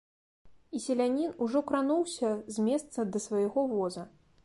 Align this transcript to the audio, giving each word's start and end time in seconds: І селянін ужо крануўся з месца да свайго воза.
І 0.77 0.81
селянін 0.85 1.35
ужо 1.47 1.63
крануўся 1.73 2.35
з 2.57 2.67
месца 2.71 2.99
да 3.15 3.25
свайго 3.29 3.71
воза. 3.77 4.13